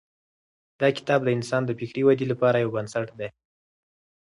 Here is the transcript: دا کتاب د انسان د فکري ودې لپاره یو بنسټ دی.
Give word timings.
دا 0.79 0.87
کتاب 0.97 1.19
د 1.23 1.29
انسان 1.37 1.61
د 1.65 1.71
فکري 1.79 2.01
ودې 2.05 2.25
لپاره 2.31 2.57
یو 2.57 2.73
بنسټ 2.75 3.07
دی. 3.19 3.29